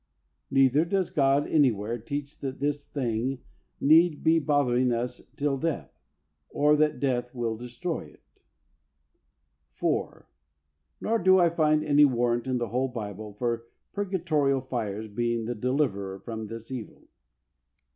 Neither 0.49 0.83
does 0.83 1.11
God 1.11 1.45
anywhere 1.45 1.99
teach 1.99 2.39
that 2.39 2.59
this 2.59 2.89
thing 2.89 3.43
need 3.79 4.23
be 4.23 4.39
bothering 4.39 4.91
us 4.91 5.21
till 5.35 5.57
death, 5.59 5.91
or 6.49 6.75
that 6.75 6.99
death 6.99 7.35
will 7.35 7.55
destroy 7.55 8.05
it. 8.05 8.23
4. 9.75 10.27
Nor 11.01 11.19
do 11.19 11.37
I 11.37 11.51
find 11.51 11.83
any 11.85 12.05
warrant 12.05 12.47
in 12.47 12.57
the 12.57 12.69
whole 12.69 12.87
Bible 12.87 13.33
for 13.33 13.67
purgatorial 13.93 14.61
fires 14.61 15.07
being 15.07 15.45
the 15.45 15.53
deliverer 15.53 16.17
from 16.21 16.47
this 16.47 16.71
evil. 16.71 17.01
5. 17.01 17.07